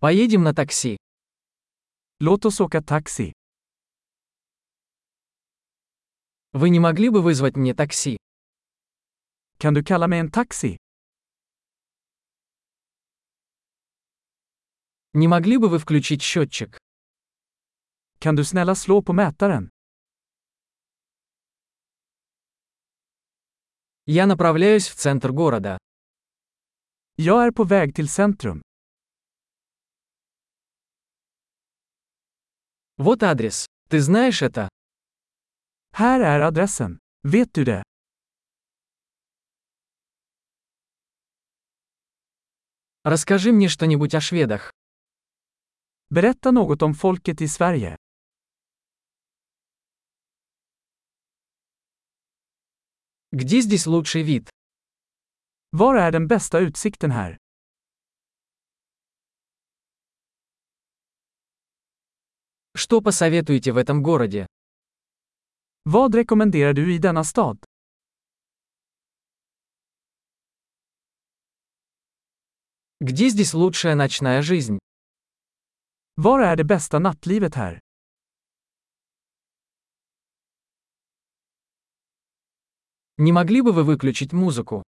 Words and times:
Поедем 0.00 0.44
на 0.44 0.54
такси. 0.54 0.96
Oss 2.20 2.60
åka 2.60 2.80
taxi. 2.80 3.32
Вы 6.52 6.70
не 6.70 6.78
могли 6.78 7.08
бы 7.10 7.20
вызвать 7.20 7.56
мне 7.56 7.74
такси? 7.74 8.16
Kan 9.58 9.74
du 9.74 9.82
kalla 9.82 10.06
mig 10.06 10.20
en 10.20 10.30
taxi? 10.30 10.76
Не 15.14 15.26
могли 15.26 15.56
бы 15.58 15.68
вы 15.68 15.80
включить 15.80 16.22
счетчик? 16.22 16.78
Kan 18.20 18.36
du 18.36 18.44
snälla 18.44 18.76
slå 18.76 19.02
på 19.02 19.12
mätaren? 19.12 19.68
Я 24.06 24.26
направляюсь 24.26 24.88
в 24.88 24.94
центр 24.94 25.30
города. 25.32 25.76
Jag 27.16 27.46
är 27.46 27.50
på 27.50 27.64
väg 27.64 27.94
till 27.94 28.08
centrum. 28.08 28.62
Вот 32.98 33.22
адрес. 33.22 33.66
Ты 33.88 34.00
знаешь 34.00 34.42
это? 34.42 34.68
Här 35.92 36.20
är 36.20 36.40
adressen. 36.40 36.98
Vet 37.22 37.52
du 37.52 37.64
det? 37.64 37.82
Расскажи 43.04 43.52
мне 43.52 43.68
что-нибудь 43.68 44.14
о 44.14 44.20
шведах. 44.20 44.72
Berätta 46.10 46.50
något 46.50 46.82
om 46.82 46.94
folket 46.94 47.40
i 47.40 47.48
Sverige. 47.48 47.96
Где 53.30 53.60
здесь 53.60 53.86
лучший 53.86 54.22
вид? 54.22 54.50
Var 55.70 55.94
är 55.96 56.12
den 56.12 56.26
bästa 56.26 56.58
utsikten 56.58 57.10
här? 57.10 57.36
Что 62.78 63.00
посоветуете 63.00 63.72
в 63.72 63.76
этом 63.76 64.04
городе? 64.04 64.46
Vad 65.84 66.14
rekommenderar 66.14 66.74
du 66.74 66.94
i 66.94 66.98
denna 66.98 67.24
stad? 67.24 67.58
Где 73.00 73.30
здесь 73.30 73.52
лучшая 73.52 73.96
ночная 73.96 74.42
жизнь? 74.42 74.78
Var 76.16 76.40
är 76.40 76.56
det 76.56 76.64
bästa 76.64 76.98
nattlivet 76.98 77.54
här? 77.54 77.80
Не 83.16 83.32
могли 83.32 83.60
бы 83.62 83.72
вы 83.72 83.82
выключить 83.82 84.32
музыку? 84.32 84.84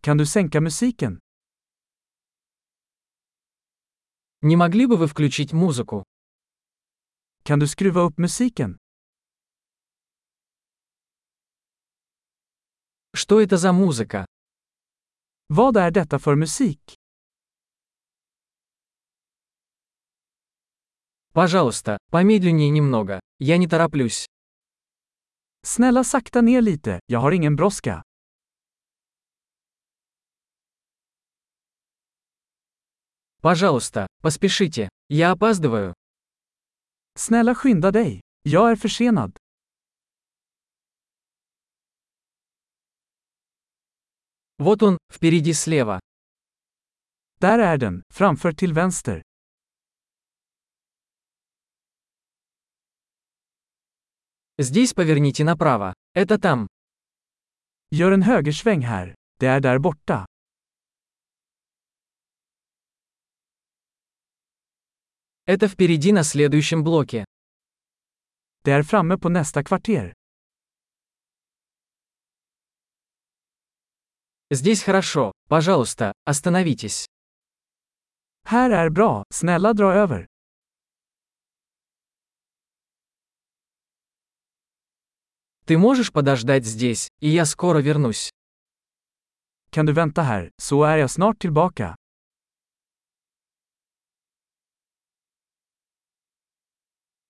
Kan 0.00 0.16
du 0.16 0.24
sänka 0.24 0.60
musiken? 0.62 1.20
Не 4.40 4.56
могли 4.56 4.86
бы 4.86 4.96
вы 4.96 5.06
включить 5.06 5.52
музыку? 5.52 6.06
Kan 7.46 7.58
du 7.60 7.68
skruva 7.68 8.00
upp 8.00 8.18
musiken? 8.18 8.76
Что 13.16 13.40
это 13.40 13.56
за 13.56 13.72
музыка? 13.72 14.26
Vad 15.48 15.76
är 15.76 15.90
detta 15.90 16.18
för 16.18 16.34
musik? 16.34 16.94
Пожалуйста, 21.32 21.98
помедленнее 22.10 22.70
немного. 22.70 23.20
Я 23.38 23.58
не 23.58 23.68
тороплюсь. 23.68 24.26
Snälla 25.62 26.02
sakta 26.04 26.40
ner 26.42 26.60
lite, 26.60 27.00
jag 27.06 27.20
har 27.20 27.32
ingen 27.32 27.56
brådska. 27.56 28.02
Пожалуйста, 33.40 34.08
поспешите. 34.20 34.88
Я 35.08 35.30
опаздываю. 35.30 35.94
Snälla 37.19 37.55
skynda 37.55 37.91
dig. 37.91 38.19
Jag 38.43 38.71
är 38.71 38.75
försenad. 38.75 39.37
Вот 44.57 44.83
он, 44.83 44.97
впереди 45.13 45.53
слева. 45.53 45.99
Där 47.39 47.59
är 47.59 47.77
den, 47.77 48.03
framför 48.13 48.51
till 48.53 48.73
vänster. 48.73 49.21
Здесь 54.57 54.93
поверните 54.93 55.43
направо. 55.43 55.93
Это 56.13 56.39
там. 56.39 56.67
Gör 57.91 58.11
en 58.11 58.21
högersväng 58.21 58.81
här. 58.81 59.15
Det 59.39 59.47
är 59.47 59.59
där 59.59 59.79
borta. 59.79 60.25
Это 65.48 65.68
впереди 65.68 66.12
на 66.12 66.24
следующем 66.24 66.82
блоке. 66.82 67.24
Det 68.64 68.72
är 68.72 68.82
framme 68.82 69.16
på 69.16 69.28
nästa 69.28 69.62
kvarter. 69.62 70.12
Здесь 74.50 74.82
хорошо. 74.82 75.32
Пожалуйста, 75.48 76.12
остановитесь. 76.24 77.06
Här 78.44 78.70
är 78.70 78.90
bra, 78.90 79.24
snälla 79.30 79.72
dra 79.72 79.94
över. 79.94 80.26
Ты 85.64 85.78
можешь 85.78 86.12
подождать 86.12 86.64
здесь, 86.64 87.08
и 87.20 87.28
я 87.28 87.44
скоро 87.46 87.78
вернусь. 87.78 88.30
Kan 89.70 89.86
du 89.86 89.92
vänta 89.92 90.22
här, 90.22 90.50
så 90.56 90.82
är 90.82 90.96
jag 90.96 91.10
snart 91.10 91.38
tillbaka. 91.38 91.96